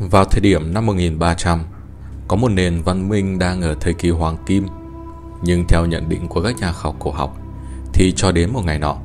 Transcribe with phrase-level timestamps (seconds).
[0.00, 1.60] Vào thời điểm năm 1300,
[2.28, 4.66] có một nền văn minh đang ở thời kỳ hoàng kim.
[5.42, 7.36] Nhưng theo nhận định của các nhà khảo cổ học,
[7.92, 8.96] thì cho đến một ngày nọ,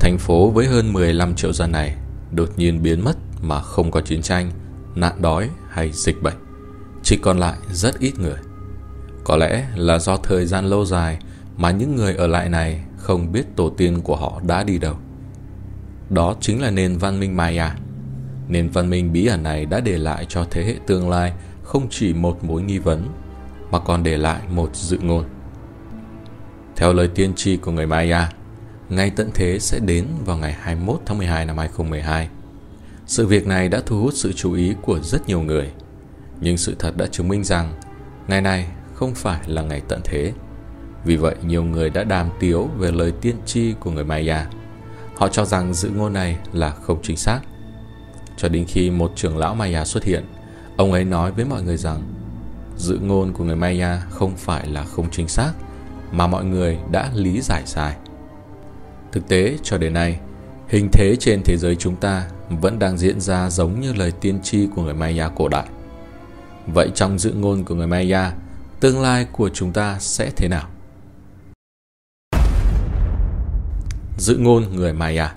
[0.00, 1.96] thành phố với hơn 15 triệu dân này
[2.32, 4.50] đột nhiên biến mất mà không có chiến tranh,
[4.94, 6.36] nạn đói hay dịch bệnh.
[7.02, 8.38] Chỉ còn lại rất ít người.
[9.24, 11.18] Có lẽ là do thời gian lâu dài
[11.56, 14.94] mà những người ở lại này không biết tổ tiên của họ đã đi đâu.
[16.10, 17.74] Đó chính là nền văn minh Maya.
[18.50, 21.86] Nền văn minh bí ẩn này đã để lại cho thế hệ tương lai không
[21.90, 23.08] chỉ một mối nghi vấn,
[23.70, 25.24] mà còn để lại một dự ngôn.
[26.76, 28.32] Theo lời tiên tri của người Maya,
[28.88, 32.28] ngày tận thế sẽ đến vào ngày 21 tháng 12 năm 2012.
[33.06, 35.72] Sự việc này đã thu hút sự chú ý của rất nhiều người,
[36.40, 37.72] nhưng sự thật đã chứng minh rằng
[38.28, 40.32] ngày này không phải là ngày tận thế.
[41.04, 44.46] Vì vậy, nhiều người đã đàm tiếu về lời tiên tri của người Maya.
[45.16, 47.40] Họ cho rằng dự ngôn này là không chính xác.
[48.40, 50.24] Cho đến khi một trưởng lão Maya xuất hiện,
[50.76, 52.02] ông ấy nói với mọi người rằng
[52.76, 55.52] dự ngôn của người Maya không phải là không chính xác,
[56.12, 57.96] mà mọi người đã lý giải sai.
[59.12, 60.20] Thực tế, cho đến nay,
[60.68, 64.42] hình thế trên thế giới chúng ta vẫn đang diễn ra giống như lời tiên
[64.42, 65.66] tri của người Maya cổ đại.
[66.66, 68.32] Vậy trong dự ngôn của người Maya,
[68.80, 70.68] tương lai của chúng ta sẽ thế nào?
[74.18, 75.34] Dự ngôn người Maya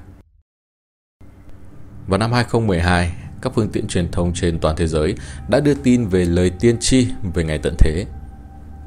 [2.07, 5.15] vào năm 2012, các phương tiện truyền thông trên toàn thế giới
[5.47, 8.05] đã đưa tin về lời tiên tri về ngày tận thế.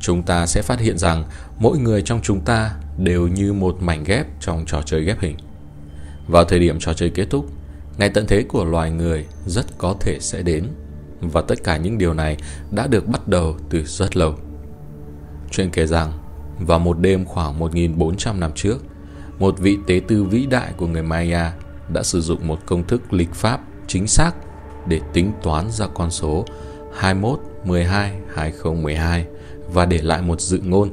[0.01, 1.25] Chúng ta sẽ phát hiện rằng
[1.59, 5.37] mỗi người trong chúng ta đều như một mảnh ghép trong trò chơi ghép hình.
[6.29, 7.47] Vào thời điểm trò chơi kết thúc,
[7.99, 10.65] ngày tận thế của loài người rất có thể sẽ đến
[11.21, 12.37] và tất cả những điều này
[12.71, 14.35] đã được bắt đầu từ rất lâu.
[15.51, 16.13] Chuyện kể rằng,
[16.59, 18.79] vào một đêm khoảng 1.400 năm trước,
[19.39, 21.53] một vị tế tư vĩ đại của người Maya
[21.89, 24.33] đã sử dụng một công thức lịch pháp chính xác
[24.87, 26.45] để tính toán ra con số
[26.97, 29.27] 21 12 2012
[29.73, 30.91] và để lại một dự ngôn.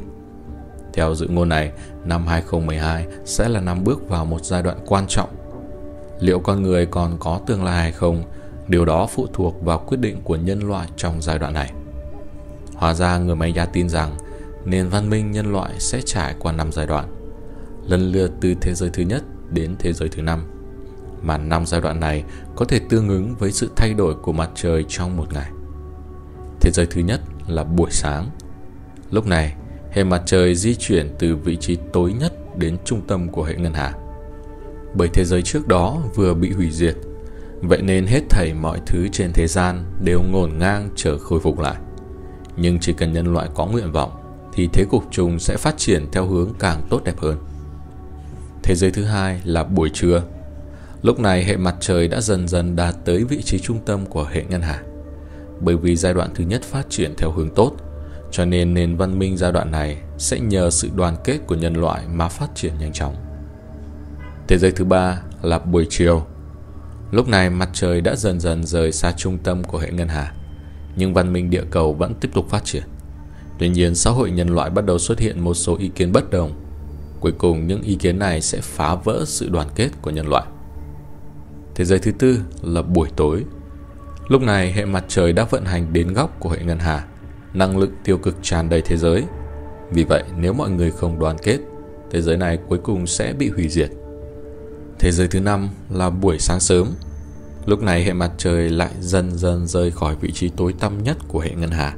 [0.93, 1.71] Theo dự ngôn này,
[2.05, 5.29] năm 2012 sẽ là năm bước vào một giai đoạn quan trọng.
[6.19, 8.23] Liệu con người còn có tương lai hay không,
[8.67, 11.73] điều đó phụ thuộc vào quyết định của nhân loại trong giai đoạn này.
[12.75, 14.15] Hóa ra người Maya tin rằng
[14.65, 17.05] nền văn minh nhân loại sẽ trải qua năm giai đoạn,
[17.87, 20.43] lần lượt từ thế giới thứ nhất đến thế giới thứ năm
[21.23, 22.23] mà năm giai đoạn này
[22.55, 25.49] có thể tương ứng với sự thay đổi của mặt trời trong một ngày.
[26.59, 28.29] Thế giới thứ nhất là buổi sáng.
[29.11, 29.55] Lúc này,
[29.91, 33.55] hệ mặt trời di chuyển từ vị trí tối nhất đến trung tâm của hệ
[33.55, 33.93] ngân hà.
[34.95, 36.95] Bởi thế giới trước đó vừa bị hủy diệt,
[37.61, 41.59] vậy nên hết thảy mọi thứ trên thế gian đều ngổn ngang chờ khôi phục
[41.59, 41.75] lại.
[42.57, 44.11] Nhưng chỉ cần nhân loại có nguyện vọng,
[44.53, 47.37] thì thế cục chung sẽ phát triển theo hướng càng tốt đẹp hơn.
[48.63, 50.23] Thế giới thứ hai là buổi trưa
[51.03, 54.23] Lúc này hệ mặt trời đã dần dần đạt tới vị trí trung tâm của
[54.23, 54.83] hệ ngân hà.
[55.59, 57.71] Bởi vì giai đoạn thứ nhất phát triển theo hướng tốt,
[58.31, 61.73] cho nên nền văn minh giai đoạn này sẽ nhờ sự đoàn kết của nhân
[61.73, 63.15] loại mà phát triển nhanh chóng.
[64.47, 66.25] Thế giới thứ ba là buổi chiều.
[67.11, 70.33] Lúc này mặt trời đã dần dần rời xa trung tâm của hệ ngân hà,
[70.95, 72.83] nhưng văn minh địa cầu vẫn tiếp tục phát triển.
[73.59, 76.31] Tuy nhiên, xã hội nhân loại bắt đầu xuất hiện một số ý kiến bất
[76.31, 76.51] đồng.
[77.19, 80.45] Cuối cùng, những ý kiến này sẽ phá vỡ sự đoàn kết của nhân loại.
[81.75, 83.43] Thế giới thứ tư là buổi tối.
[84.27, 87.05] Lúc này hệ mặt trời đã vận hành đến góc của hệ ngân hà,
[87.53, 89.23] năng lượng tiêu cực tràn đầy thế giới.
[89.91, 91.57] Vì vậy, nếu mọi người không đoàn kết,
[92.11, 93.89] thế giới này cuối cùng sẽ bị hủy diệt.
[94.99, 96.87] Thế giới thứ năm là buổi sáng sớm.
[97.65, 101.17] Lúc này hệ mặt trời lại dần dần rơi khỏi vị trí tối tăm nhất
[101.27, 101.95] của hệ ngân hà.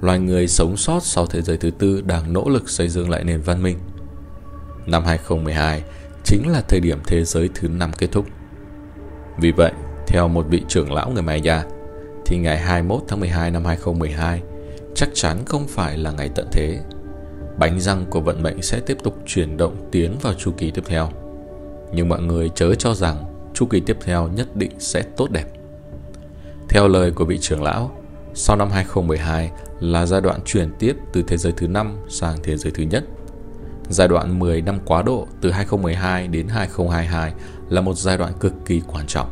[0.00, 3.24] Loài người sống sót sau thế giới thứ tư đang nỗ lực xây dựng lại
[3.24, 3.78] nền văn minh.
[4.86, 5.82] Năm 2012
[6.24, 8.26] chính là thời điểm thế giới thứ năm kết thúc.
[9.40, 9.72] Vì vậy,
[10.06, 11.64] theo một vị trưởng lão người Maya,
[12.26, 14.42] thì ngày 21 tháng 12 năm 2012
[14.94, 16.78] chắc chắn không phải là ngày tận thế.
[17.58, 20.82] Bánh răng của vận mệnh sẽ tiếp tục chuyển động tiến vào chu kỳ tiếp
[20.86, 21.08] theo.
[21.92, 25.44] Nhưng mọi người chớ cho rằng chu kỳ tiếp theo nhất định sẽ tốt đẹp.
[26.68, 27.90] Theo lời của vị trưởng lão,
[28.34, 32.56] sau năm 2012 là giai đoạn chuyển tiếp từ thế giới thứ 5 sang thế
[32.56, 33.04] giới thứ nhất.
[33.90, 37.32] Giai đoạn 10 năm quá độ từ 2012 đến 2022
[37.68, 39.28] là một giai đoạn cực kỳ quan trọng.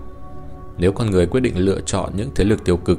[0.78, 2.98] Nếu con người quyết định lựa chọn những thế lực tiêu cực,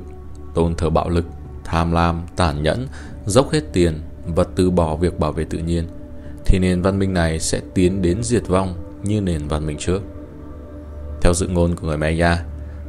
[0.55, 1.25] tôn thờ bạo lực,
[1.63, 2.87] tham lam, tàn nhẫn,
[3.25, 5.87] dốc hết tiền và từ bỏ việc bảo vệ tự nhiên,
[6.45, 10.01] thì nền văn minh này sẽ tiến đến diệt vong như nền văn minh trước.
[11.21, 12.43] Theo dự ngôn của người Maya,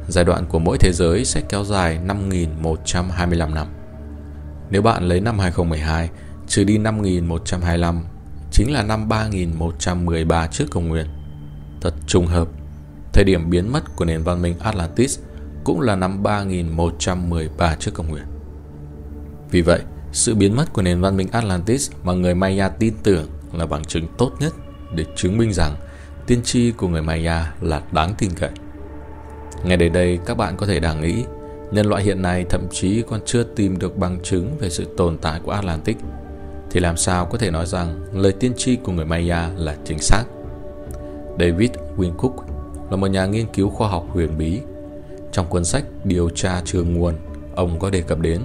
[0.07, 3.67] giai đoạn của mỗi thế giới sẽ kéo dài 5.125 năm.
[4.69, 6.09] Nếu bạn lấy năm 2012
[6.47, 8.01] trừ đi 5.125
[8.51, 11.05] chính là năm 3113 trước công nguyên.
[11.81, 12.47] Thật trùng hợp,
[13.13, 15.19] thời điểm biến mất của nền văn minh Atlantis
[15.63, 18.23] cũng là năm 3113 trước công nguyên.
[19.51, 19.81] Vì vậy,
[20.11, 23.85] sự biến mất của nền văn minh Atlantis mà người Maya tin tưởng là bằng
[23.85, 24.53] chứng tốt nhất
[24.95, 25.75] để chứng minh rằng
[26.27, 28.49] tiên tri của người Maya là đáng tin cậy.
[29.63, 31.23] Ngay đến đây các bạn có thể đang nghĩ
[31.71, 35.17] nhân loại hiện nay thậm chí còn chưa tìm được bằng chứng về sự tồn
[35.17, 35.97] tại của Atlantis
[36.71, 39.99] thì làm sao có thể nói rằng lời tiên tri của người Maya là chính
[39.99, 40.23] xác.
[41.39, 42.33] David Wincook
[42.89, 44.59] là một nhà nghiên cứu khoa học huyền bí.
[45.31, 47.13] Trong cuốn sách Điều tra trường nguồn,
[47.55, 48.41] ông có đề cập đến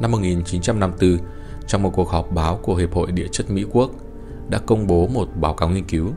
[0.00, 1.18] năm 1954
[1.66, 3.90] trong một cuộc họp báo của Hiệp hội Địa chất Mỹ Quốc
[4.48, 6.12] đã công bố một báo cáo nghiên cứu.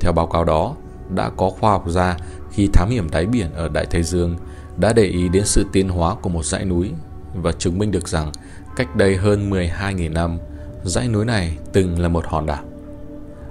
[0.00, 0.74] Theo báo cáo đó,
[1.14, 2.16] đã có khoa học gia
[2.50, 4.36] khi thám hiểm đáy biển ở Đại Tây Dương
[4.76, 6.90] đã để ý đến sự tiến hóa của một dãy núi
[7.34, 8.32] và chứng minh được rằng
[8.76, 10.38] cách đây hơn 12.000 năm,
[10.84, 12.64] dãy núi này từng là một hòn đảo.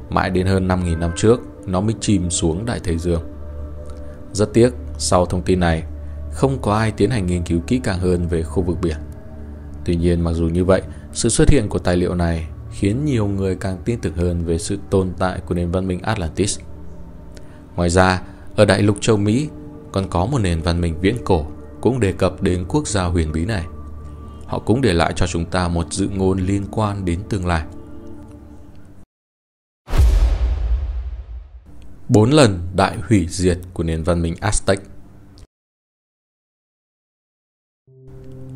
[0.09, 3.21] Mãi đến hơn 5.000 năm trước, nó mới chìm xuống Đại Tây Dương.
[4.33, 5.83] Rất tiếc, sau thông tin này,
[6.31, 8.97] không có ai tiến hành nghiên cứu kỹ càng hơn về khu vực biển.
[9.85, 10.81] Tuy nhiên mặc dù như vậy,
[11.13, 14.57] sự xuất hiện của tài liệu này khiến nhiều người càng tin tưởng hơn về
[14.57, 16.59] sự tồn tại của nền văn minh Atlantis.
[17.75, 18.21] Ngoài ra,
[18.55, 19.49] ở đại lục châu Mỹ
[19.91, 21.45] còn có một nền văn minh viễn cổ
[21.81, 23.65] cũng đề cập đến quốc gia huyền bí này.
[24.45, 27.63] Họ cũng để lại cho chúng ta một dự ngôn liên quan đến tương lai.
[32.09, 34.77] Bốn lần đại hủy diệt của nền văn minh Aztec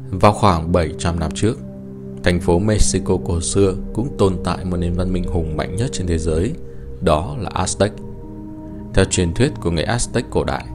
[0.09, 1.57] Vào khoảng 700 năm trước,
[2.23, 5.89] thành phố Mexico cổ xưa cũng tồn tại một nền văn minh hùng mạnh nhất
[5.93, 6.53] trên thế giới,
[7.01, 7.89] đó là Aztec.
[8.93, 10.65] Theo truyền thuyết của người Aztec cổ đại,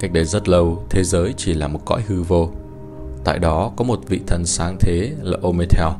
[0.00, 2.50] cách đây rất lâu thế giới chỉ là một cõi hư vô.
[3.24, 5.92] Tại đó có một vị thần sáng thế là Ometel.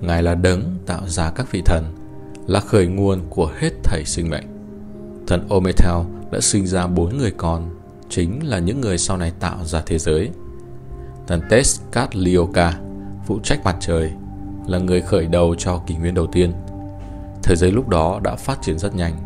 [0.00, 1.84] Ngài là đấng tạo ra các vị thần,
[2.46, 4.59] là khởi nguồn của hết thảy sinh mệnh.
[5.30, 5.96] Thần Ometel
[6.30, 7.70] đã sinh ra bốn người con,
[8.08, 10.30] chính là những người sau này tạo ra thế giới.
[11.26, 12.72] Thần Tezcatlioca
[13.26, 14.10] phụ trách mặt trời,
[14.66, 16.52] là người khởi đầu cho kỷ nguyên đầu tiên.
[17.42, 19.16] Thế giới lúc đó đã phát triển rất nhanh,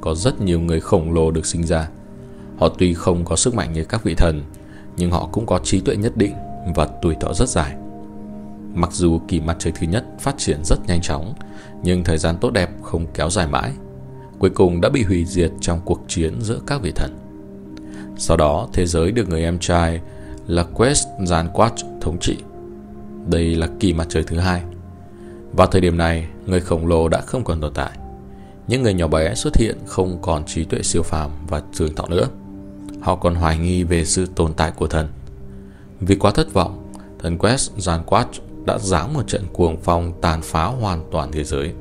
[0.00, 1.88] có rất nhiều người khổng lồ được sinh ra.
[2.58, 4.42] Họ tuy không có sức mạnh như các vị thần,
[4.96, 6.34] nhưng họ cũng có trí tuệ nhất định
[6.74, 7.76] và tuổi thọ rất dài.
[8.74, 11.34] Mặc dù kỳ mặt trời thứ nhất phát triển rất nhanh chóng,
[11.82, 13.72] nhưng thời gian tốt đẹp không kéo dài mãi.
[14.38, 17.18] Cuối cùng đã bị hủy diệt trong cuộc chiến giữa các vị thần.
[18.16, 20.00] Sau đó, thế giới được người em trai
[20.46, 22.36] là Quest Zanquat thống trị.
[23.30, 24.62] Đây là kỳ mặt trời thứ hai.
[25.52, 27.90] Vào thời điểm này, người khổng lồ đã không còn tồn tại.
[28.68, 32.06] Những người nhỏ bé xuất hiện không còn trí tuệ siêu phàm và trường thọ
[32.06, 32.28] nữa.
[33.00, 35.08] Họ còn hoài nghi về sự tồn tại của thần.
[36.00, 38.24] Vì quá thất vọng, thần Quest Zanquat
[38.64, 41.72] đã giáng một trận cuồng phong tàn phá hoàn toàn thế giới.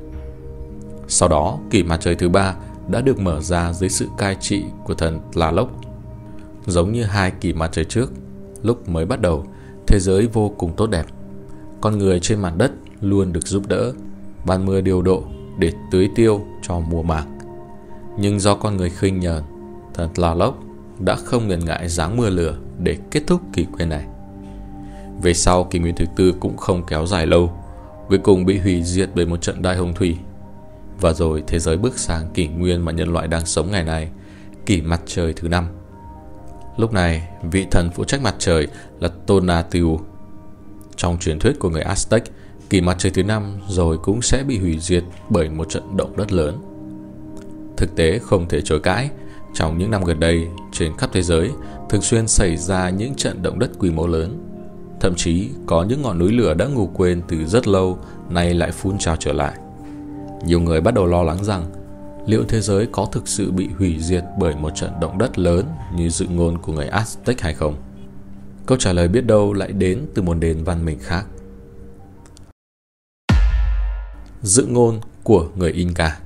[1.08, 2.56] Sau đó, kỷ mặt trời thứ ba
[2.88, 5.70] đã được mở ra dưới sự cai trị của thần Tlaloc.
[6.66, 8.12] Giống như hai kỷ mặt trời trước,
[8.64, 9.46] lúc mới bắt đầu,
[9.88, 11.06] thế giới vô cùng tốt đẹp.
[11.82, 12.72] Con người trên mặt đất
[13.02, 13.94] luôn được giúp đỡ,
[14.46, 15.24] ban mưa điều độ
[15.60, 17.40] để tưới tiêu cho mùa màng.
[18.20, 19.44] Nhưng do con người khinh nhờn,
[19.94, 20.56] thần Tlaloc
[21.00, 24.06] đã không ngần ngại giáng mưa lửa để kết thúc kỷ nguyên này.
[25.22, 27.52] Về sau, kỷ nguyên thứ tư cũng không kéo dài lâu,
[28.10, 30.18] cuối cùng bị hủy diệt bởi một trận đại hồng thủy.
[31.02, 34.10] Và rồi thế giới bước sang kỷ nguyên mà nhân loại đang sống ngày nay,
[34.66, 35.68] kỷ mặt trời thứ năm.
[36.78, 38.68] Lúc này, vị thần phụ trách mặt trời
[39.00, 40.02] là Tonatiuh.
[40.96, 42.20] Trong truyền thuyết của người Aztec,
[42.70, 46.18] kỳ mặt trời thứ năm rồi cũng sẽ bị hủy diệt bởi một trận động
[46.18, 46.62] đất lớn.
[47.78, 49.10] Thực tế không thể chối cãi,
[49.54, 51.52] trong những năm gần đây, trên khắp thế giới
[51.90, 54.42] thường xuyên xảy ra những trận động đất quy mô lớn.
[55.00, 58.00] Thậm chí có những ngọn núi lửa đã ngủ quên từ rất lâu
[58.30, 59.54] nay lại phun trào trở lại.
[60.44, 61.66] Nhiều người bắt đầu lo lắng rằng
[62.26, 65.66] liệu thế giới có thực sự bị hủy diệt bởi một trận động đất lớn
[65.96, 67.76] như dự ngôn của người Aztec hay không?
[68.66, 71.26] Câu trả lời biết đâu lại đến từ một nền văn minh khác.
[74.42, 76.20] Dự ngôn của người Inca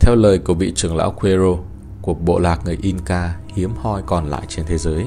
[0.00, 1.56] Theo lời của vị trưởng lão Quero
[2.02, 5.06] của bộ lạc người Inca hiếm hoi còn lại trên thế giới.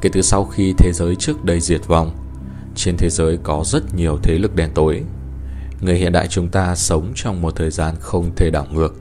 [0.00, 2.10] Kể từ sau khi thế giới trước đây diệt vong,
[2.74, 5.02] trên thế giới có rất nhiều thế lực đen tối.
[5.80, 8.94] Người hiện đại chúng ta sống trong một thời gian không thể đảo ngược.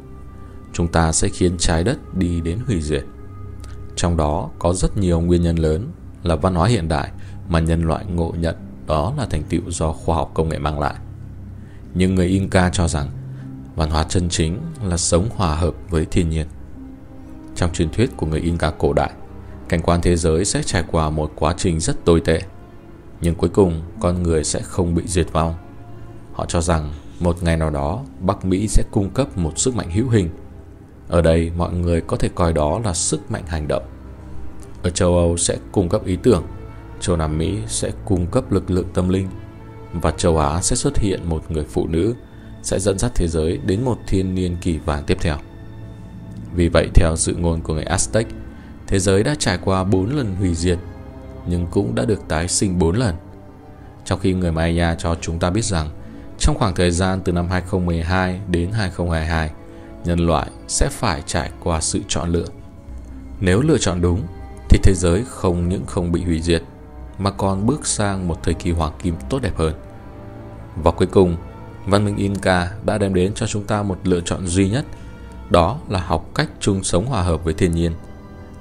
[0.73, 3.03] Chúng ta sẽ khiến trái đất đi đến hủy diệt.
[3.95, 5.91] Trong đó có rất nhiều nguyên nhân lớn
[6.23, 7.11] là văn hóa hiện đại
[7.49, 8.55] mà nhân loại ngộ nhận
[8.87, 10.95] đó là thành tựu do khoa học công nghệ mang lại.
[11.93, 13.09] Nhưng người Inca cho rằng
[13.75, 16.47] văn hóa chân chính là sống hòa hợp với thiên nhiên.
[17.55, 19.11] Trong truyền thuyết của người Inca cổ đại,
[19.69, 22.41] cảnh quan thế giới sẽ trải qua một quá trình rất tồi tệ.
[23.21, 25.55] Nhưng cuối cùng, con người sẽ không bị diệt vong.
[26.39, 29.91] Họ cho rằng một ngày nào đó, Bắc Mỹ sẽ cung cấp một sức mạnh
[29.91, 30.29] hữu hình.
[31.07, 33.83] Ở đây, mọi người có thể coi đó là sức mạnh hành động,
[34.83, 36.43] Ở châu Âu sẽ cung cấp ý tưởng,
[36.99, 39.27] châu Nam Mỹ sẽ cung cấp lực lượng tâm linh
[39.93, 42.15] và châu Á sẽ xuất hiện một người phụ nữ
[42.63, 45.37] sẽ dẫn dắt thế giới đến một thiên niên kỷ vàng tiếp theo.
[46.55, 48.25] Vì vậy theo dự ngôn của người Aztec,
[48.87, 50.79] thế giới đã trải qua 4 lần hủy diệt
[51.47, 53.15] nhưng cũng đã được tái sinh 4 lần.
[54.05, 55.89] Trong khi người Maya cho chúng ta biết rằng
[56.39, 59.51] trong khoảng thời gian từ năm 2012 đến 2022,
[60.05, 62.47] nhân loại sẽ phải trải qua sự chọn lựa.
[63.39, 64.21] Nếu lựa chọn đúng
[64.69, 66.63] thì thế giới không những không bị hủy diệt
[67.17, 69.73] mà còn bước sang một thời kỳ hoàng kim tốt đẹp hơn.
[70.83, 71.37] Và cuối cùng,
[71.85, 74.85] văn minh Inca đã đem đến cho chúng ta một lựa chọn duy nhất,
[75.49, 77.91] đó là học cách chung sống hòa hợp với thiên nhiên.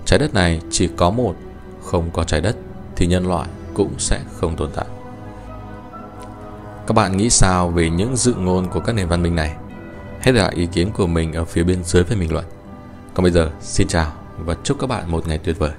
[0.05, 1.35] Trái đất này chỉ có một,
[1.83, 2.57] không có trái đất
[2.97, 4.87] thì nhân loại cũng sẽ không tồn tại.
[6.89, 9.57] Các bạn nghĩ sao về những dự ngôn của các nền văn minh này?
[10.21, 12.45] Hãy để lại ý kiến của mình ở phía bên dưới phần bình luận.
[13.15, 15.71] Còn bây giờ, xin chào và chúc các bạn một ngày tuyệt vời.